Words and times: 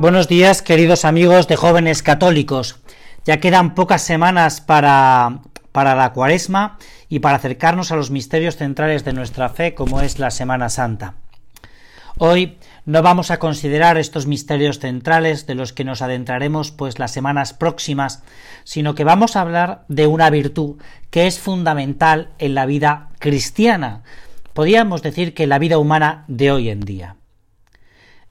Buenos 0.00 0.28
días, 0.28 0.62
queridos 0.62 1.04
amigos 1.04 1.46
de 1.46 1.56
jóvenes 1.56 2.02
católicos. 2.02 2.80
Ya 3.26 3.38
quedan 3.38 3.74
pocas 3.74 4.00
semanas 4.00 4.62
para, 4.62 5.40
para 5.72 5.94
la 5.94 6.14
cuaresma 6.14 6.78
y 7.10 7.18
para 7.18 7.36
acercarnos 7.36 7.92
a 7.92 7.96
los 7.96 8.10
misterios 8.10 8.56
centrales 8.56 9.04
de 9.04 9.12
nuestra 9.12 9.50
fe, 9.50 9.74
como 9.74 10.00
es 10.00 10.18
la 10.18 10.30
Semana 10.30 10.70
Santa. 10.70 11.16
Hoy 12.16 12.56
no 12.86 13.02
vamos 13.02 13.30
a 13.30 13.38
considerar 13.38 13.98
estos 13.98 14.26
misterios 14.26 14.78
centrales 14.78 15.46
de 15.46 15.54
los 15.54 15.74
que 15.74 15.84
nos 15.84 16.00
adentraremos 16.00 16.70
pues 16.70 16.98
las 16.98 17.10
semanas 17.10 17.52
próximas, 17.52 18.22
sino 18.64 18.94
que 18.94 19.04
vamos 19.04 19.36
a 19.36 19.42
hablar 19.42 19.84
de 19.88 20.06
una 20.06 20.30
virtud 20.30 20.76
que 21.10 21.26
es 21.26 21.38
fundamental 21.38 22.30
en 22.38 22.54
la 22.54 22.64
vida 22.64 23.10
cristiana, 23.18 24.02
podríamos 24.54 25.02
decir 25.02 25.34
que 25.34 25.42
en 25.42 25.50
la 25.50 25.58
vida 25.58 25.76
humana 25.76 26.24
de 26.26 26.52
hoy 26.52 26.70
en 26.70 26.80
día 26.80 27.16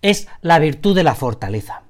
es 0.02 0.28
la 0.42 0.60
virtud 0.60 0.96
de 0.96 1.04
la 1.04 1.16
fortaleza. 1.16 1.84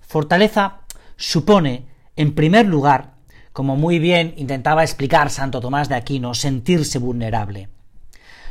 Fortaleza 0.00 0.80
supone, 1.16 1.86
en 2.16 2.34
primer 2.34 2.66
lugar, 2.66 3.12
como 3.52 3.76
muy 3.76 3.98
bien 3.98 4.34
intentaba 4.36 4.82
explicar 4.82 5.30
Santo 5.30 5.60
Tomás 5.60 5.88
de 5.88 5.94
Aquino, 5.94 6.34
sentirse 6.34 6.98
vulnerable. 6.98 7.68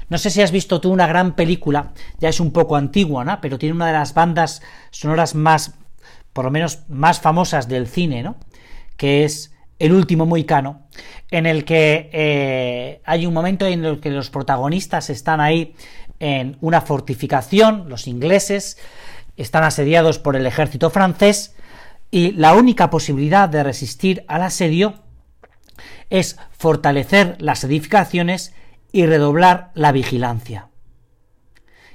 No 0.09 0.17
sé 0.17 0.29
si 0.29 0.41
has 0.41 0.51
visto 0.51 0.81
tú 0.81 0.91
una 0.91 1.07
gran 1.07 1.35
película, 1.35 1.93
ya 2.19 2.29
es 2.29 2.39
un 2.39 2.51
poco 2.51 2.75
antigua, 2.75 3.23
¿no? 3.23 3.39
Pero 3.41 3.57
tiene 3.57 3.75
una 3.75 3.87
de 3.87 3.93
las 3.93 4.13
bandas 4.13 4.61
sonoras 4.89 5.35
más, 5.35 5.73
por 6.33 6.45
lo 6.45 6.51
menos 6.51 6.81
más 6.89 7.19
famosas 7.19 7.67
del 7.67 7.87
cine, 7.87 8.21
¿no? 8.21 8.35
Que 8.97 9.23
es 9.23 9.53
El 9.79 9.93
último 9.93 10.25
Moicano, 10.25 10.87
en 11.31 11.45
el 11.45 11.63
que 11.63 12.09
eh, 12.11 13.01
hay 13.05 13.25
un 13.25 13.33
momento 13.33 13.65
en 13.65 13.85
el 13.85 13.99
que 14.01 14.11
los 14.11 14.29
protagonistas 14.29 15.09
están 15.09 15.39
ahí 15.39 15.75
en 16.21 16.55
una 16.61 16.81
fortificación, 16.81 17.89
los 17.89 18.07
ingleses 18.07 18.77
están 19.37 19.63
asediados 19.63 20.19
por 20.19 20.35
el 20.35 20.45
ejército 20.45 20.91
francés 20.91 21.55
y 22.11 22.33
la 22.33 22.53
única 22.53 22.91
posibilidad 22.91 23.49
de 23.49 23.63
resistir 23.63 24.23
al 24.27 24.43
asedio 24.43 24.93
es 26.11 26.37
fortalecer 26.51 27.37
las 27.39 27.63
edificaciones 27.63 28.53
y 28.91 29.07
redoblar 29.07 29.71
la 29.73 29.91
vigilancia. 29.91 30.67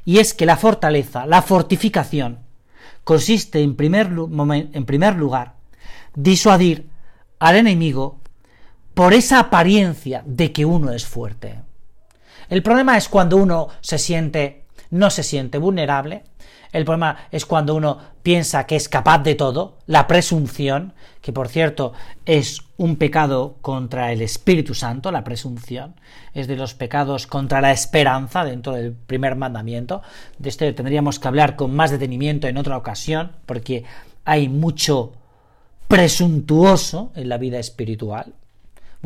Y 0.05 0.19
es 0.19 0.35
que 0.35 0.45
la 0.45 0.57
fortaleza, 0.57 1.25
la 1.27 1.43
fortificación, 1.43 2.41
consiste 3.05 3.63
en 3.63 3.77
primer, 3.77 4.09
en 4.09 5.19
lugar 5.19 5.55
disuadir 6.17 6.89
al 7.39 7.57
enemigo 7.57 8.21
por 8.93 9.15
esa 9.15 9.39
apariencia 9.39 10.25
de 10.27 10.51
que 10.51 10.65
uno 10.65 10.91
es 10.93 11.07
fuerte. 11.07 11.61
El 12.49 12.63
problema 12.63 12.97
es 12.97 13.09
cuando 13.09 13.37
uno 13.37 13.69
se 13.81 13.99
siente, 13.99 14.65
no 14.91 15.11
se 15.11 15.23
siente 15.23 15.59
vulnerable. 15.59 16.25
El 16.73 16.85
problema 16.85 17.17
es 17.31 17.47
cuando 17.47 17.75
uno 17.75 17.99
piensa 18.23 18.67
que 18.67 18.77
es 18.77 18.89
capaz 18.89 19.19
de 19.21 19.35
todo, 19.35 19.79
la 19.87 20.07
presunción, 20.07 20.95
que 21.21 21.33
por 21.33 21.49
cierto 21.49 21.93
es 22.27 22.61
un 22.77 22.97
pecado 22.97 23.57
contra 23.63 24.13
el 24.13 24.21
Espíritu 24.21 24.75
Santo, 24.75 25.11
la 25.11 25.25
presunción, 25.25 25.95
es 26.35 26.47
de 26.47 26.57
los 26.57 26.75
pecados 26.75 27.27
contra 27.27 27.61
la 27.61 27.73
esperanza 27.73 28.45
dentro 28.45 28.73
del 28.73 28.93
primer 28.93 29.37
mandamiento. 29.37 30.03
De 30.39 30.49
este 30.49 30.73
tendríamos 30.73 31.19
que 31.19 31.29
hablar 31.29 31.57
con 31.57 31.75
más 31.75 31.91
detenimiento 31.91 32.47
en 32.47 32.59
otra 32.59 32.77
ocasión, 32.77 33.33
porque 33.47 33.85
hay 34.25 34.49
mucho 34.49 35.13
presuntuoso 35.89 37.13
en 37.15 37.29
la 37.29 37.39
vida 37.39 37.59
espiritual 37.59 38.35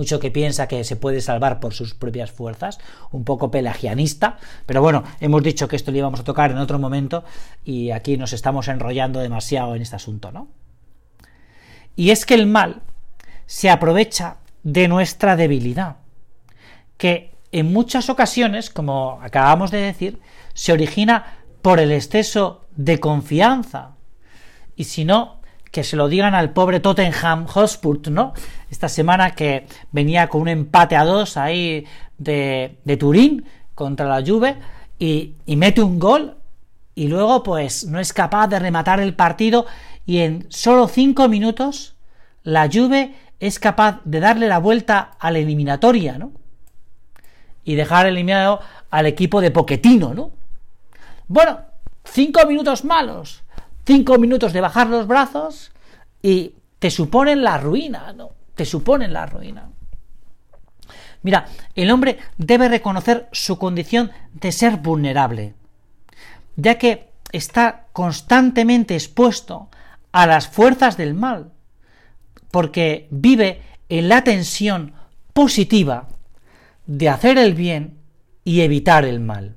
mucho 0.01 0.19
que 0.19 0.31
piensa 0.31 0.67
que 0.67 0.83
se 0.83 0.97
puede 0.97 1.21
salvar 1.21 1.61
por 1.61 1.75
sus 1.75 1.93
propias 1.93 2.31
fuerzas, 2.31 2.79
un 3.13 3.23
poco 3.23 3.51
pelagianista, 3.51 4.39
pero 4.65 4.81
bueno, 4.81 5.05
hemos 5.21 5.43
dicho 5.43 5.69
que 5.69 5.77
esto 5.77 5.91
lo 5.91 5.99
íbamos 5.99 6.21
a 6.21 6.25
tocar 6.25 6.51
en 6.51 6.57
otro 6.57 6.79
momento 6.79 7.23
y 7.67 7.91
aquí 7.91 8.17
nos 8.17 8.33
estamos 8.33 8.69
enrollando 8.69 9.21
demasiado 9.21 9.75
en 9.75 9.83
este 9.83 9.97
asunto, 9.97 10.33
¿no? 10.33 10.49
Y 11.97 12.13
es 12.13 12.25
que 12.25 12.33
el 12.33 12.47
mal 12.47 12.81
se 13.45 13.69
aprovecha 13.69 14.39
de 14.63 14.89
nuestra 14.89 15.37
debilidad, 15.37 15.97
que 16.97 17.35
en 17.53 17.71
muchas 17.71 18.09
ocasiones, 18.09 18.71
como 18.71 19.21
acabamos 19.21 19.71
de 19.71 19.83
decir, 19.83 20.19
se 20.55 20.73
origina 20.73 21.45
por 21.61 21.79
el 21.79 21.93
exceso 21.93 22.65
de 22.75 23.01
confianza, 23.01 23.97
y 24.77 24.85
si 24.85 25.05
no, 25.05 25.40
que 25.71 25.85
se 25.85 25.97
lo 25.97 26.09
digan 26.09 26.35
al 26.35 26.51
pobre 26.51 26.81
Tottenham 26.81 27.47
Hotspur, 27.47 28.11
¿no? 28.11 28.35
Esta 28.71 28.89
semana 28.89 29.35
que 29.35 29.67
venía 29.93 30.29
con 30.29 30.43
un 30.43 30.49
empate 30.49 30.97
a 30.97 31.05
dos 31.05 31.37
ahí 31.37 31.87
de, 32.19 32.79
de 32.85 32.97
Turín 32.97 33.45
contra 33.75 34.07
la 34.07 34.25
Juve 34.27 34.57
y, 34.99 35.37
mete 35.47 35.81
un 35.81 35.99
gol 35.99 36.37
y 36.95 37.09
luego 37.09 37.43
pues 37.43 37.87
no 37.87 37.99
es 37.99 38.13
capaz 38.13 38.49
de 38.49 38.59
rematar 38.59 39.01
el 39.01 39.15
partido 39.15 39.67
y 40.05 40.19
en 40.19 40.47
solo 40.51 40.87
cinco 40.89 41.29
minutos 41.29 41.95
la 42.43 42.69
Juve 42.71 43.15
es 43.41 43.59
capaz 43.59 44.01
de 44.05 44.21
darle 44.21 44.49
la 44.49 44.59
vuelta 44.59 45.13
a 45.19 45.31
la 45.31 45.39
eliminatoria, 45.39 46.19
¿no? 46.19 46.33
Y 47.65 47.75
dejar 47.75 48.07
eliminado 48.07 48.61
al 48.91 49.07
equipo 49.07 49.41
de 49.41 49.51
Poquetino, 49.51 50.13
¿no? 50.13 50.33
Bueno, 51.27 51.61
cinco 52.05 52.45
minutos 52.47 52.85
malos 52.85 53.43
cinco 53.85 54.19
minutos 54.19 54.53
de 54.53 54.61
bajar 54.61 54.89
los 54.89 55.07
brazos 55.07 55.73
y 56.23 56.55
te 56.79 56.91
suponen 56.91 57.43
la 57.43 57.59
ruina, 57.59 58.13
¿no? 58.13 58.31
Te 58.55 58.65
suponen 58.65 59.13
la 59.13 59.27
ruina. 59.27 59.71
Mira, 61.23 61.47
el 61.75 61.91
hombre 61.91 62.19
debe 62.39 62.69
reconocer 62.69 63.29
su 63.33 63.59
condición 63.59 64.11
de 64.33 64.53
ser 64.53 64.79
vulnerable, 64.79 65.55
ya 66.57 66.79
que 66.79 67.11
está 67.33 67.87
constantemente 67.93 68.95
expuesto 68.95 69.69
a 70.13 70.27
las 70.27 70.49
fuerzas 70.49 70.97
del 70.97 71.15
mal, 71.15 71.53
porque 72.51 73.07
vive 73.11 73.63
en 73.89 74.09
la 74.09 74.25
tensión 74.25 74.95
positiva 75.33 76.09
de 76.87 77.09
hacer 77.09 77.39
el 77.39 77.55
bien 77.55 77.99
y 78.45 78.63
evitar 78.63 79.05
el 79.05 79.21
mal. 79.21 79.57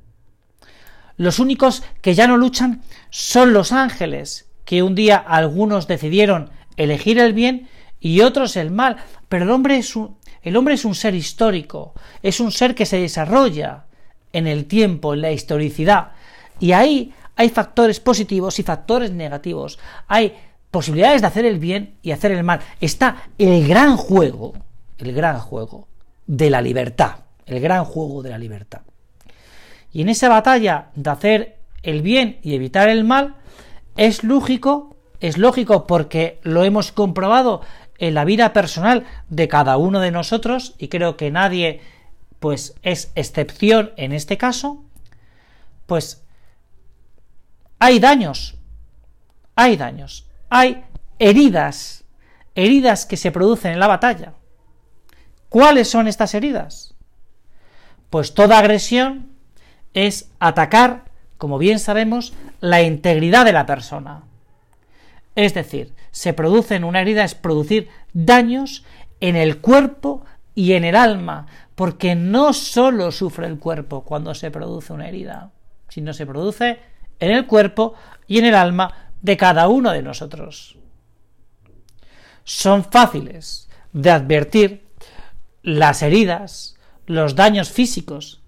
Los 1.17 1.39
únicos 1.39 1.83
que 2.01 2.13
ya 2.15 2.27
no 2.27 2.37
luchan 2.37 2.81
son 3.13 3.53
los 3.53 3.71
ángeles, 3.71 4.49
que 4.65 4.81
un 4.81 4.95
día 4.95 5.17
algunos 5.17 5.85
decidieron 5.85 6.49
elegir 6.77 7.19
el 7.19 7.33
bien 7.33 7.69
y 7.99 8.21
otros 8.21 8.57
el 8.57 8.71
mal, 8.71 8.97
pero 9.29 9.43
el 9.43 9.51
hombre 9.51 9.77
es 9.77 9.95
un, 9.95 10.17
el 10.41 10.57
hombre 10.57 10.73
es 10.73 10.83
un 10.83 10.95
ser 10.95 11.13
histórico, 11.13 11.93
es 12.23 12.39
un 12.39 12.51
ser 12.51 12.73
que 12.73 12.87
se 12.87 12.97
desarrolla 12.97 13.85
en 14.31 14.47
el 14.47 14.65
tiempo, 14.65 15.13
en 15.13 15.21
la 15.21 15.31
historicidad, 15.31 16.13
y 16.59 16.71
ahí 16.71 17.13
hay 17.35 17.49
factores 17.49 17.99
positivos 17.99 18.57
y 18.57 18.63
factores 18.63 19.11
negativos, 19.11 19.77
hay 20.07 20.35
posibilidades 20.71 21.21
de 21.21 21.27
hacer 21.27 21.45
el 21.45 21.59
bien 21.59 21.97
y 22.01 22.13
hacer 22.13 22.31
el 22.31 22.43
mal. 22.43 22.61
Está 22.81 23.25
el 23.37 23.67
gran 23.67 23.95
juego, 23.95 24.53
el 24.97 25.13
gran 25.13 25.37
juego 25.37 25.87
de 26.25 26.49
la 26.49 26.63
libertad, 26.63 27.17
el 27.45 27.59
gran 27.59 27.85
juego 27.85 28.23
de 28.23 28.31
la 28.31 28.39
libertad. 28.39 28.81
Y 29.91 30.01
en 30.01 30.09
esa 30.09 30.29
batalla 30.29 30.89
de 30.95 31.09
hacer 31.11 31.62
el 31.83 32.01
bien 32.01 32.39
y 32.41 32.55
evitar 32.55 32.89
el 32.89 33.03
mal, 33.03 33.35
es 33.95 34.23
lógico, 34.23 34.95
es 35.19 35.37
lógico 35.37 35.85
porque 35.85 36.39
lo 36.43 36.63
hemos 36.63 36.91
comprobado 36.91 37.61
en 37.97 38.15
la 38.15 38.25
vida 38.25 38.53
personal 38.53 39.05
de 39.29 39.47
cada 39.47 39.77
uno 39.77 39.99
de 39.99 40.11
nosotros 40.11 40.75
y 40.77 40.87
creo 40.87 41.15
que 41.15 41.31
nadie 41.31 41.81
pues 42.39 42.75
es 42.81 43.11
excepción 43.15 43.91
en 43.95 44.11
este 44.11 44.37
caso, 44.37 44.83
pues 45.85 46.25
hay 47.79 47.99
daños, 47.99 48.57
hay 49.55 49.77
daños, 49.77 50.27
hay 50.49 50.83
heridas, 51.19 52.03
heridas 52.55 53.05
que 53.05 53.17
se 53.17 53.31
producen 53.31 53.73
en 53.73 53.79
la 53.79 53.87
batalla. 53.87 54.33
¿Cuáles 55.49 55.89
son 55.89 56.07
estas 56.07 56.33
heridas? 56.33 56.95
Pues 58.09 58.33
toda 58.33 58.57
agresión 58.57 59.33
es 59.93 60.31
atacar, 60.39 61.05
como 61.37 61.57
bien 61.57 61.79
sabemos, 61.79 62.33
la 62.59 62.81
integridad 62.81 63.45
de 63.45 63.53
la 63.53 63.65
persona. 63.65 64.23
Es 65.35 65.53
decir, 65.53 65.93
se 66.11 66.33
produce 66.33 66.75
en 66.75 66.83
una 66.83 67.01
herida 67.01 67.23
es 67.23 67.35
producir 67.35 67.89
daños 68.13 68.85
en 69.19 69.35
el 69.35 69.59
cuerpo 69.59 70.25
y 70.55 70.73
en 70.73 70.83
el 70.83 70.95
alma, 70.95 71.47
porque 71.75 72.15
no 72.15 72.53
solo 72.53 73.11
sufre 73.11 73.47
el 73.47 73.57
cuerpo 73.57 74.03
cuando 74.03 74.35
se 74.35 74.51
produce 74.51 74.93
una 74.93 75.07
herida, 75.07 75.51
sino 75.89 76.13
se 76.13 76.25
produce 76.25 76.79
en 77.19 77.31
el 77.31 77.47
cuerpo 77.47 77.95
y 78.27 78.37
en 78.37 78.45
el 78.45 78.55
alma 78.55 79.11
de 79.21 79.37
cada 79.37 79.67
uno 79.67 79.91
de 79.91 80.03
nosotros. 80.03 80.77
Son 82.43 82.83
fáciles 82.83 83.69
de 83.93 84.11
advertir 84.11 84.85
las 85.63 86.01
heridas, 86.01 86.75
los 87.05 87.35
daños 87.35 87.69
físicos, 87.71 88.41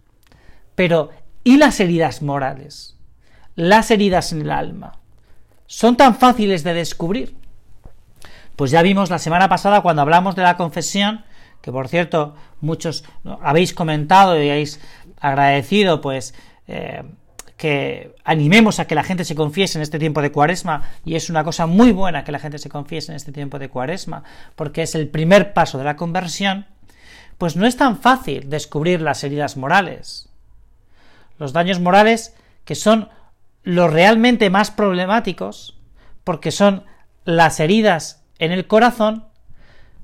pero 0.76 1.10
¿Y 1.48 1.58
las 1.58 1.80
heridas 1.80 2.24
morales? 2.24 2.98
Las 3.54 3.92
heridas 3.92 4.34
en 4.34 4.42
el 4.42 4.50
alma. 4.50 4.98
¿Son 5.68 5.96
tan 5.96 6.16
fáciles 6.16 6.64
de 6.64 6.74
descubrir? 6.74 7.36
Pues 8.56 8.72
ya 8.72 8.82
vimos 8.82 9.12
la 9.12 9.20
semana 9.20 9.48
pasada 9.48 9.82
cuando 9.82 10.02
hablamos 10.02 10.36
de 10.36 10.42
la 10.42 10.58
confesión, 10.58 11.24
que 11.62 11.72
por 11.72 11.88
cierto 11.88 12.36
muchos 12.62 13.04
habéis 13.44 13.76
comentado 13.76 14.42
y 14.42 14.50
habéis 14.50 14.80
agradecido 15.22 16.02
pues 16.02 16.34
eh, 16.68 17.04
que 17.58 18.16
animemos 18.24 18.80
a 18.80 18.88
que 18.88 18.96
la 18.96 19.04
gente 19.04 19.24
se 19.24 19.36
confiese 19.36 19.78
en 19.78 19.84
este 19.84 20.00
tiempo 20.00 20.24
de 20.24 20.32
cuaresma, 20.32 20.90
y 21.06 21.14
es 21.14 21.30
una 21.30 21.44
cosa 21.44 21.68
muy 21.68 21.92
buena 21.92 22.24
que 22.24 22.32
la 22.32 22.40
gente 22.40 22.58
se 22.58 22.70
confiese 22.70 23.12
en 23.12 23.18
este 23.18 23.32
tiempo 23.32 23.60
de 23.60 23.70
cuaresma, 23.70 24.24
porque 24.56 24.82
es 24.82 24.96
el 24.96 25.10
primer 25.10 25.54
paso 25.54 25.78
de 25.78 25.84
la 25.84 25.96
conversión, 25.96 26.66
pues 27.38 27.56
no 27.56 27.68
es 27.68 27.78
tan 27.78 28.00
fácil 28.00 28.50
descubrir 28.50 29.00
las 29.00 29.24
heridas 29.24 29.58
morales. 29.58 30.25
Los 31.38 31.54
daños 31.54 31.80
morales 31.80 32.36
que 32.64 32.76
son 32.76 33.10
los 33.64 33.92
realmente 33.92 34.50
más 34.50 34.72
problemáticos, 34.72 35.78
porque 36.24 36.52
son 36.52 36.84
las 37.26 37.60
heridas 37.60 38.24
en 38.40 38.52
el 38.52 38.68
corazón, 38.68 39.26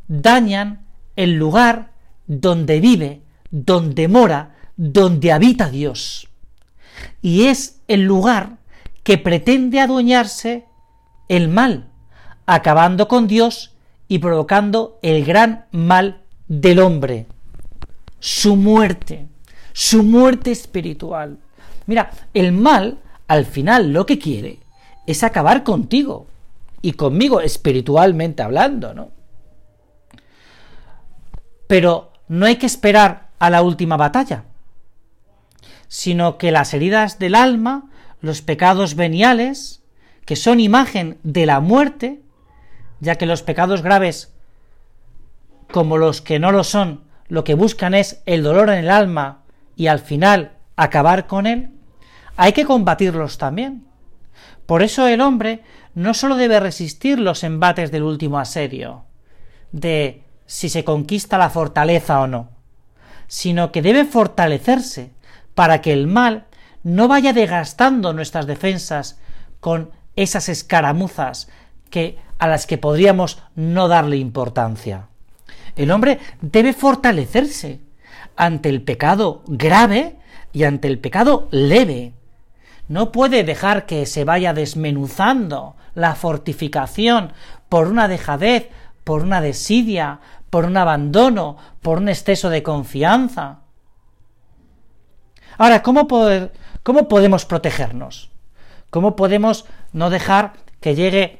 dañan 0.08 0.86
el 1.16 1.36
lugar 1.36 1.92
donde 2.28 2.80
vive, 2.80 3.22
donde 3.50 4.08
mora, 4.08 4.56
donde 4.78 5.32
habita 5.32 5.70
Dios. 5.70 6.28
Y 7.22 7.46
es 7.46 7.82
el 7.88 8.04
lugar 8.04 8.58
que 9.04 9.18
pretende 9.18 9.80
adueñarse 9.80 10.66
el 11.28 11.48
mal, 11.48 11.88
acabando 12.46 13.08
con 13.08 13.28
Dios 13.28 13.76
y 14.08 14.20
provocando 14.20 15.00
el 15.02 15.24
gran 15.24 15.66
mal 15.72 16.22
del 16.48 16.80
hombre, 16.80 17.28
su 18.20 18.56
muerte, 18.56 19.28
su 19.74 20.04
muerte 20.04 20.52
espiritual. 20.52 21.38
Mira, 21.86 22.12
el 22.34 22.52
mal, 22.52 23.00
al 23.28 23.46
final, 23.46 23.94
lo 23.94 24.06
que 24.06 24.20
quiere 24.20 24.60
es 25.08 25.24
acabar 25.24 25.64
contigo 25.64 26.28
y 26.82 26.94
conmigo 26.94 27.42
espiritualmente 27.42 28.44
hablando, 28.44 28.94
¿no? 28.94 29.12
Pero 31.68 32.12
no 32.28 32.46
hay 32.46 32.58
que 32.58 32.66
esperar 32.66 33.30
a 33.40 33.50
la 33.50 33.62
última 33.62 33.98
batalla, 33.98 34.46
sino 35.88 36.38
que 36.38 36.52
las 36.52 36.74
heridas 36.74 37.20
del 37.20 37.36
alma, 37.36 37.90
los 38.22 38.42
pecados 38.42 38.96
veniales, 38.96 39.82
que 40.26 40.36
son 40.36 40.60
imagen 40.60 41.18
de 41.24 41.46
la 41.46 41.60
muerte, 41.60 42.22
ya 43.00 43.16
que 43.16 43.26
los 43.26 43.42
pecados 43.42 43.82
graves, 43.82 44.34
como 45.72 45.98
los 45.98 46.22
que 46.22 46.40
no 46.40 46.52
lo 46.52 46.64
son, 46.64 47.04
lo 47.28 47.44
que 47.44 47.54
buscan 47.54 47.94
es 47.94 48.22
el 48.26 48.44
dolor 48.44 48.70
en 48.70 48.80
el 48.80 48.90
alma 48.90 49.42
y 49.76 49.88
al 49.88 50.00
final 50.00 50.54
acabar 50.76 51.28
con 51.28 51.48
él, 51.48 51.72
hay 52.38 52.54
que 52.54 52.66
combatirlos 52.66 53.38
también. 53.38 53.86
Por 54.66 54.84
eso 54.84 55.08
el 55.08 55.22
hombre 55.22 55.64
no 55.94 56.14
sólo 56.14 56.36
debe 56.36 56.60
resistir 56.60 57.20
los 57.20 57.44
embates 57.44 57.92
del 57.92 58.04
último 58.04 58.40
asedio, 58.40 59.06
de 59.72 60.24
si 60.46 60.70
se 60.70 60.84
conquista 60.84 61.38
la 61.38 61.50
fortaleza 61.50 62.20
o 62.22 62.28
no, 62.28 62.50
sino 63.28 63.72
que 63.72 63.82
debe 63.82 64.06
fortalecerse 64.06 65.12
para 65.56 65.82
que 65.82 65.94
el 65.94 66.08
mal 66.08 66.48
no 66.84 67.08
vaya 67.08 67.34
desgastando 67.34 68.14
nuestras 68.14 68.48
defensas 68.48 69.20
con 69.60 69.92
esas 70.16 70.50
escaramuzas 70.50 71.50
que 71.90 72.18
a 72.40 72.48
las 72.48 72.66
que 72.66 72.78
podríamos 72.78 73.42
no 73.56 73.88
darle 73.88 74.18
importancia. 74.18 75.08
El 75.76 75.92
hombre 75.92 76.20
debe 76.42 76.74
fortalecerse 76.74 77.80
ante 78.36 78.70
el 78.70 78.82
pecado 78.82 79.44
grave 79.48 80.18
y 80.54 80.64
ante 80.64 80.88
el 80.88 81.00
pecado 81.00 81.48
leve. 81.52 82.14
No 82.88 83.12
puede 83.12 83.44
dejar 83.44 83.86
que 83.86 84.06
se 84.06 84.26
vaya 84.26 84.54
desmenuzando 84.54 85.76
la 85.94 86.16
fortificación 86.16 87.34
por 87.70 87.88
una 87.88 88.08
dejadez, 88.08 88.70
por 89.04 89.24
una 89.24 89.42
desidia, 89.42 90.20
por 90.50 90.66
un 90.66 90.78
abandono, 90.78 91.58
por 91.82 92.00
un 92.00 92.10
exceso 92.10 92.50
de 92.50 92.64
confianza. 92.64 93.60
Ahora, 95.58 95.82
¿cómo, 95.84 96.08
poder, 96.08 96.52
¿cómo 96.84 97.08
podemos 97.08 97.46
protegernos? 97.46 98.32
¿Cómo 98.90 99.16
podemos 99.16 99.66
no 99.94 100.10
dejar 100.10 100.54
que 100.82 100.96
llegue 100.96 101.40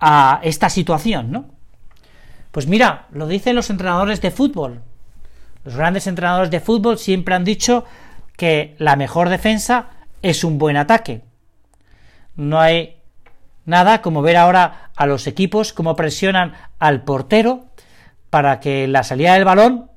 a 0.00 0.40
esta 0.42 0.68
situación, 0.68 1.30
no? 1.30 1.46
Pues 2.50 2.66
mira, 2.66 3.06
lo 3.12 3.26
dicen 3.26 3.56
los 3.56 3.70
entrenadores 3.70 4.20
de 4.20 4.30
fútbol. 4.30 4.82
Los 5.64 5.76
grandes 5.76 6.06
entrenadores 6.06 6.50
de 6.50 6.60
fútbol 6.60 6.98
siempre 6.98 7.34
han 7.34 7.44
dicho 7.44 7.84
que 8.36 8.74
la 8.78 8.96
mejor 8.96 9.28
defensa 9.28 9.88
es 10.22 10.44
un 10.44 10.58
buen 10.58 10.76
ataque. 10.76 11.22
No 12.36 12.60
hay 12.60 12.96
nada 13.66 14.00
como 14.00 14.22
ver 14.22 14.36
ahora 14.36 14.90
a 14.96 15.06
los 15.06 15.26
equipos 15.26 15.72
cómo 15.72 15.96
presionan 15.96 16.54
al 16.78 17.02
portero 17.02 17.66
para 18.30 18.60
que 18.60 18.88
la 18.88 19.02
salida 19.02 19.34
del 19.34 19.44
balón 19.44 19.90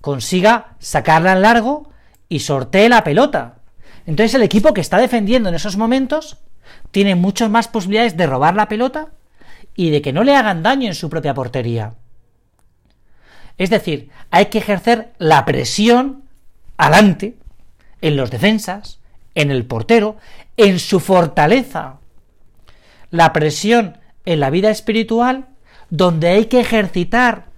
consiga 0.00 0.76
sacarla 0.78 1.32
en 1.32 1.42
largo 1.42 1.90
y 2.28 2.40
sortee 2.40 2.88
la 2.88 3.04
pelota. 3.04 3.56
Entonces 4.06 4.34
el 4.34 4.42
equipo 4.42 4.74
que 4.74 4.80
está 4.80 4.98
defendiendo 4.98 5.48
en 5.48 5.54
esos 5.54 5.76
momentos 5.76 6.38
tiene 6.90 7.14
muchas 7.14 7.50
más 7.50 7.68
posibilidades 7.68 8.16
de 8.16 8.26
robar 8.26 8.54
la 8.54 8.68
pelota 8.68 9.08
y 9.74 9.90
de 9.90 10.02
que 10.02 10.12
no 10.12 10.24
le 10.24 10.36
hagan 10.36 10.62
daño 10.62 10.88
en 10.88 10.94
su 10.94 11.08
propia 11.08 11.34
portería. 11.34 11.94
Es 13.60 13.68
decir, 13.68 14.08
hay 14.30 14.46
que 14.46 14.56
ejercer 14.56 15.12
la 15.18 15.44
presión 15.44 16.22
adelante 16.78 17.36
en 18.00 18.16
los 18.16 18.30
defensas, 18.30 19.00
en 19.34 19.50
el 19.50 19.66
portero, 19.66 20.16
en 20.56 20.78
su 20.78 20.98
fortaleza. 20.98 21.98
La 23.10 23.34
presión 23.34 23.98
en 24.24 24.40
la 24.40 24.48
vida 24.48 24.70
espiritual, 24.70 25.48
donde 25.90 26.28
hay 26.28 26.46
que 26.46 26.60
ejercitar 26.60 27.48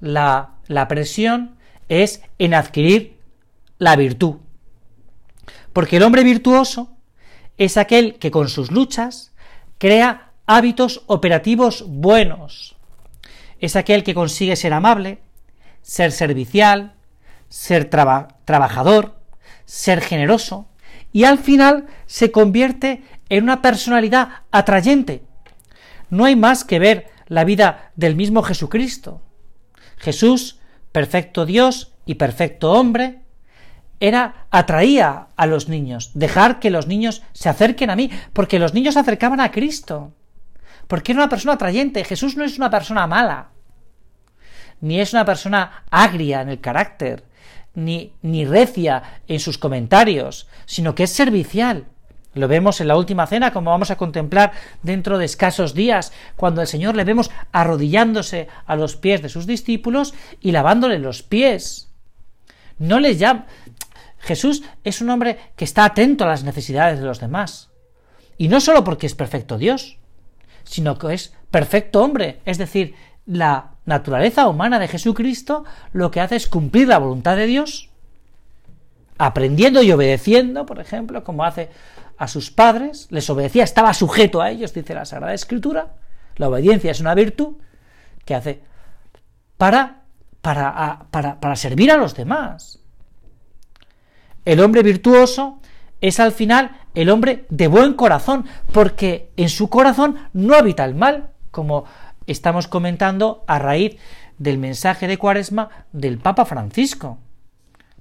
la, 0.00 0.54
la 0.66 0.88
presión, 0.88 1.54
es 1.88 2.22
en 2.40 2.54
adquirir 2.54 3.20
la 3.78 3.94
virtud. 3.94 4.38
Porque 5.72 5.98
el 5.98 6.02
hombre 6.02 6.24
virtuoso 6.24 6.90
es 7.56 7.76
aquel 7.76 8.18
que 8.18 8.32
con 8.32 8.48
sus 8.48 8.72
luchas 8.72 9.32
crea 9.78 10.32
hábitos 10.44 11.04
operativos 11.06 11.84
buenos. 11.86 12.74
Es 13.60 13.76
aquel 13.76 14.02
que 14.02 14.12
consigue 14.12 14.56
ser 14.56 14.72
amable, 14.72 15.20
ser 15.82 16.12
servicial, 16.12 16.94
ser 17.48 17.90
trabajador, 17.90 19.20
ser 19.64 20.00
generoso, 20.00 20.68
y 21.12 21.24
al 21.24 21.38
final 21.38 21.86
se 22.06 22.30
convierte 22.30 23.02
en 23.28 23.44
una 23.44 23.60
personalidad 23.60 24.28
atrayente. 24.50 25.22
No 26.08 26.24
hay 26.24 26.36
más 26.36 26.64
que 26.64 26.78
ver 26.78 27.10
la 27.26 27.44
vida 27.44 27.92
del 27.96 28.16
mismo 28.16 28.42
Jesucristo. 28.42 29.22
Jesús, 29.98 30.58
perfecto 30.92 31.46
Dios 31.46 31.92
y 32.06 32.14
perfecto 32.14 32.72
hombre, 32.72 33.20
era 34.00 34.46
atraía 34.50 35.28
a 35.36 35.46
los 35.46 35.68
niños, 35.68 36.10
dejar 36.14 36.58
que 36.58 36.70
los 36.70 36.88
niños 36.88 37.22
se 37.32 37.48
acerquen 37.48 37.88
a 37.88 37.96
mí, 37.96 38.10
porque 38.32 38.58
los 38.58 38.74
niños 38.74 38.94
se 38.94 39.00
acercaban 39.00 39.40
a 39.40 39.52
Cristo, 39.52 40.12
porque 40.88 41.12
era 41.12 41.20
una 41.20 41.28
persona 41.28 41.52
atrayente. 41.52 42.04
Jesús 42.04 42.36
no 42.36 42.44
es 42.44 42.58
una 42.58 42.68
persona 42.68 43.06
mala, 43.06 43.50
ni 44.82 45.00
es 45.00 45.14
una 45.14 45.24
persona 45.24 45.84
agria 45.90 46.42
en 46.42 46.50
el 46.50 46.60
carácter, 46.60 47.24
ni, 47.74 48.12
ni 48.20 48.44
recia 48.44 49.20
en 49.28 49.40
sus 49.40 49.56
comentarios, 49.56 50.48
sino 50.66 50.94
que 50.94 51.04
es 51.04 51.10
servicial. 51.10 51.86
Lo 52.34 52.48
vemos 52.48 52.80
en 52.80 52.88
la 52.88 52.96
última 52.96 53.26
cena, 53.26 53.52
como 53.52 53.70
vamos 53.70 53.90
a 53.90 53.96
contemplar 53.96 54.52
dentro 54.82 55.18
de 55.18 55.24
escasos 55.24 55.74
días, 55.74 56.12
cuando 56.36 56.60
el 56.60 56.66
Señor 56.66 56.96
le 56.96 57.04
vemos 57.04 57.30
arrodillándose 57.52 58.48
a 58.66 58.74
los 58.74 58.96
pies 58.96 59.22
de 59.22 59.28
sus 59.28 59.46
discípulos 59.46 60.14
y 60.40 60.50
lavándole 60.50 60.98
los 60.98 61.22
pies. 61.22 61.90
No 62.78 63.00
les 63.00 63.18
llama. 63.18 63.46
Jesús 64.18 64.62
es 64.82 65.00
un 65.00 65.10
hombre 65.10 65.38
que 65.56 65.64
está 65.64 65.84
atento 65.84 66.24
a 66.24 66.28
las 66.28 66.42
necesidades 66.42 66.98
de 66.98 67.06
los 67.06 67.20
demás. 67.20 67.70
Y 68.36 68.48
no 68.48 68.60
solo 68.60 68.82
porque 68.82 69.06
es 69.06 69.14
perfecto 69.14 69.58
Dios, 69.58 69.98
sino 70.64 70.98
que 70.98 71.14
es 71.14 71.34
perfecto 71.50 72.02
hombre, 72.02 72.40
es 72.44 72.58
decir, 72.58 72.94
la 73.26 73.71
naturaleza 73.84 74.48
humana 74.48 74.78
de 74.78 74.88
Jesucristo 74.88 75.64
lo 75.92 76.10
que 76.10 76.20
hace 76.20 76.36
es 76.36 76.46
cumplir 76.46 76.88
la 76.88 76.98
voluntad 76.98 77.36
de 77.36 77.46
Dios, 77.46 77.90
aprendiendo 79.18 79.82
y 79.82 79.92
obedeciendo, 79.92 80.66
por 80.66 80.80
ejemplo, 80.80 81.24
como 81.24 81.44
hace 81.44 81.70
a 82.18 82.28
sus 82.28 82.50
padres, 82.50 83.08
les 83.10 83.28
obedecía, 83.30 83.64
estaba 83.64 83.94
sujeto 83.94 84.40
a 84.40 84.50
ellos, 84.50 84.72
dice 84.72 84.94
la 84.94 85.04
Sagrada 85.04 85.34
Escritura. 85.34 85.94
La 86.36 86.48
obediencia 86.48 86.90
es 86.90 87.00
una 87.00 87.14
virtud 87.14 87.56
que 88.24 88.34
hace 88.34 88.62
para, 89.58 90.02
para, 90.40 91.06
para, 91.10 91.40
para 91.40 91.56
servir 91.56 91.90
a 91.90 91.96
los 91.96 92.14
demás. 92.14 92.80
El 94.44 94.60
hombre 94.60 94.82
virtuoso 94.82 95.60
es 96.00 96.18
al 96.20 96.32
final 96.32 96.80
el 96.94 97.10
hombre 97.10 97.46
de 97.48 97.68
buen 97.68 97.94
corazón, 97.94 98.44
porque 98.72 99.30
en 99.36 99.48
su 99.48 99.68
corazón 99.68 100.16
no 100.32 100.54
habita 100.54 100.84
el 100.84 100.94
mal, 100.94 101.30
como 101.50 101.84
estamos 102.26 102.68
comentando 102.68 103.44
a 103.46 103.58
raíz 103.58 103.96
del 104.38 104.58
mensaje 104.58 105.06
de 105.06 105.18
Cuaresma 105.18 105.68
del 105.92 106.18
Papa 106.18 106.44
Francisco. 106.44 107.18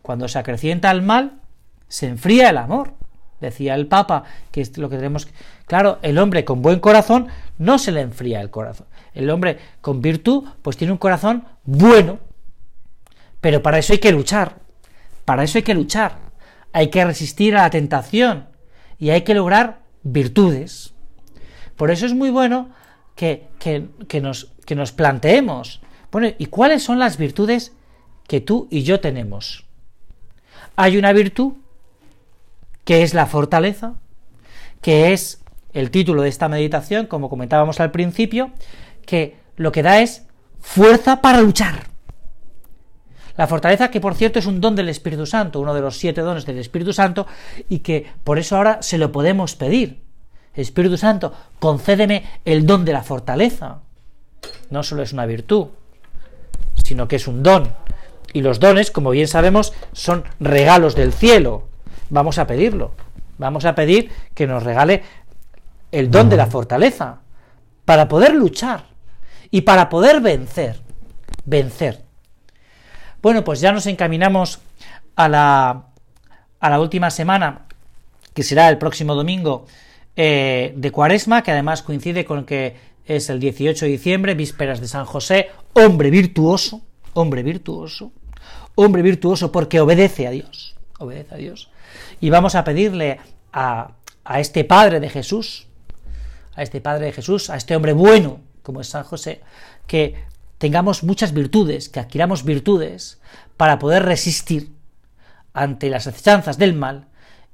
Cuando 0.01 0.27
se 0.27 0.39
acrecienta 0.39 0.91
el 0.91 1.01
mal, 1.01 1.41
se 1.87 2.07
enfría 2.07 2.49
el 2.49 2.57
amor. 2.57 2.93
Decía 3.39 3.75
el 3.75 3.87
Papa 3.87 4.23
que 4.51 4.61
es 4.61 4.77
lo 4.77 4.89
que 4.89 4.97
tenemos. 4.97 5.27
Claro, 5.65 5.99
el 6.01 6.17
hombre 6.17 6.45
con 6.45 6.61
buen 6.61 6.79
corazón 6.79 7.27
no 7.57 7.79
se 7.79 7.91
le 7.91 8.01
enfría 8.01 8.41
el 8.41 8.49
corazón. 8.49 8.87
El 9.13 9.29
hombre 9.29 9.57
con 9.81 10.01
virtud, 10.01 10.47
pues 10.61 10.77
tiene 10.77 10.93
un 10.93 10.99
corazón 10.99 11.45
bueno. 11.63 12.19
Pero 13.41 13.61
para 13.61 13.79
eso 13.79 13.93
hay 13.93 13.99
que 13.99 14.11
luchar. 14.11 14.57
Para 15.25 15.43
eso 15.43 15.57
hay 15.57 15.63
que 15.63 15.73
luchar. 15.73 16.17
Hay 16.73 16.89
que 16.89 17.03
resistir 17.03 17.55
a 17.55 17.63
la 17.63 17.69
tentación. 17.69 18.47
y 18.97 19.09
hay 19.09 19.23
que 19.23 19.33
lograr 19.33 19.79
virtudes. 20.03 20.93
Por 21.75 21.89
eso 21.89 22.05
es 22.05 22.13
muy 22.13 22.29
bueno 22.29 22.69
que, 23.15 23.47
nos, 24.21 24.51
que 24.65 24.75
nos 24.75 24.91
planteemos, 24.91 25.81
bueno, 26.11 26.29
¿y 26.37 26.47
cuáles 26.47 26.83
son 26.83 26.99
las 26.99 27.17
virtudes 27.17 27.73
que 28.27 28.41
tú 28.41 28.67
y 28.69 28.83
yo 28.83 28.99
tenemos? 28.99 29.65
Hay 30.75 30.97
una 30.97 31.13
virtud 31.13 31.53
que 32.83 33.03
es 33.03 33.13
la 33.13 33.25
fortaleza, 33.25 33.95
que 34.81 35.13
es 35.13 35.41
el 35.73 35.91
título 35.91 36.21
de 36.21 36.29
esta 36.29 36.49
meditación, 36.49 37.05
como 37.05 37.29
comentábamos 37.29 37.79
al 37.79 37.91
principio, 37.91 38.51
que 39.05 39.37
lo 39.55 39.71
que 39.71 39.83
da 39.83 40.01
es 40.01 40.25
fuerza 40.59 41.21
para 41.21 41.41
luchar. 41.41 41.87
La 43.37 43.47
fortaleza, 43.47 43.89
que 43.89 44.01
por 44.01 44.15
cierto 44.15 44.39
es 44.39 44.45
un 44.45 44.59
don 44.59 44.75
del 44.75 44.89
Espíritu 44.89 45.25
Santo, 45.25 45.59
uno 45.59 45.73
de 45.73 45.81
los 45.81 45.97
siete 45.97 46.21
dones 46.21 46.45
del 46.45 46.57
Espíritu 46.57 46.93
Santo, 46.93 47.27
y 47.69 47.79
que 47.79 48.05
por 48.23 48.37
eso 48.37 48.57
ahora 48.57 48.81
se 48.81 48.97
lo 48.97 49.11
podemos 49.11 49.55
pedir. 49.55 50.01
Espíritu 50.53 50.97
Santo, 50.97 51.33
concédeme 51.59 52.23
el 52.45 52.65
don 52.65 52.83
de 52.83 52.93
la 52.93 53.03
fortaleza. 53.03 53.79
No 54.69 54.83
solo 54.83 55.03
es 55.03 55.13
una 55.13 55.25
virtud, 55.25 55.67
sino 56.83 57.07
que 57.07 57.15
es 57.17 57.27
un 57.27 57.43
don. 57.43 57.73
Y 58.33 58.41
los 58.41 58.59
dones, 58.59 58.91
como 58.91 59.11
bien 59.11 59.27
sabemos, 59.27 59.73
son 59.93 60.23
regalos 60.39 60.95
del 60.95 61.13
cielo. 61.13 61.67
Vamos 62.09 62.37
a 62.37 62.47
pedirlo. 62.47 62.93
Vamos 63.37 63.65
a 63.65 63.75
pedir 63.75 64.11
que 64.33 64.47
nos 64.47 64.63
regale 64.63 65.03
el 65.91 66.11
don 66.11 66.29
de 66.29 66.37
la 66.37 66.47
fortaleza 66.47 67.19
para 67.85 68.07
poder 68.07 68.33
luchar 68.33 68.85
y 69.49 69.61
para 69.61 69.89
poder 69.89 70.21
vencer. 70.21 70.79
Vencer. 71.45 72.03
Bueno, 73.21 73.43
pues 73.43 73.59
ya 73.59 73.71
nos 73.71 73.85
encaminamos 73.87 74.59
a 75.15 75.27
la, 75.27 75.83
a 76.59 76.69
la 76.69 76.79
última 76.79 77.09
semana, 77.09 77.65
que 78.33 78.43
será 78.43 78.69
el 78.69 78.77
próximo 78.77 79.15
domingo 79.15 79.65
eh, 80.15 80.73
de 80.75 80.91
Cuaresma, 80.91 81.43
que 81.43 81.51
además 81.51 81.81
coincide 81.81 82.25
con 82.25 82.45
que 82.45 82.75
es 83.05 83.29
el 83.29 83.39
18 83.39 83.85
de 83.85 83.91
diciembre, 83.91 84.35
vísperas 84.35 84.79
de 84.81 84.87
San 84.87 85.05
José, 85.05 85.49
hombre 85.73 86.09
virtuoso, 86.09 86.81
hombre 87.13 87.43
virtuoso, 87.43 88.11
hombre 88.75 89.01
virtuoso 89.01 89.51
porque 89.51 89.79
obedece 89.79 90.27
a 90.27 90.31
Dios, 90.31 90.75
obedece 90.99 91.35
a 91.35 91.37
Dios. 91.37 91.69
Y 92.19 92.29
vamos 92.29 92.55
a 92.55 92.63
pedirle 92.63 93.19
a, 93.51 93.91
a 94.23 94.39
este 94.39 94.63
Padre 94.63 94.99
de 94.99 95.09
Jesús, 95.09 95.67
a 96.55 96.63
este 96.63 96.81
Padre 96.81 97.05
de 97.05 97.13
Jesús, 97.13 97.49
a 97.49 97.55
este 97.55 97.75
hombre 97.75 97.93
bueno, 97.93 98.39
como 98.63 98.81
es 98.81 98.87
San 98.87 99.03
José, 99.03 99.41
que 99.87 100.15
tengamos 100.57 101.03
muchas 101.03 101.33
virtudes, 101.33 101.89
que 101.89 101.99
adquiramos 101.99 102.43
virtudes 102.43 103.19
para 103.57 103.79
poder 103.79 104.03
resistir 104.03 104.71
ante 105.53 105.89
las 105.89 106.07
acechanzas 106.07 106.57
del 106.57 106.73
mal 106.73 107.07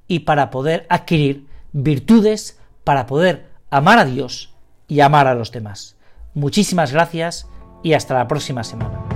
y 0.08 0.20
para 0.20 0.50
poder 0.50 0.86
adquirir 0.90 1.48
virtudes 1.84 2.60
para 2.84 3.06
poder 3.06 3.48
amar 3.70 4.00
a 4.00 4.06
Dios 4.06 4.54
y 4.88 5.02
amar 5.02 5.28
a 5.28 5.36
los 5.36 5.52
demás. 5.52 5.96
Muchísimas 6.34 6.92
gracias 6.92 7.48
y 7.84 7.94
hasta 7.94 8.14
la 8.16 8.28
próxima 8.28 8.64
semana. 8.64 9.07